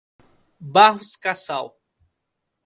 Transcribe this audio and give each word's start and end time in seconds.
Barros 0.77 1.13
Cassal 1.21 1.77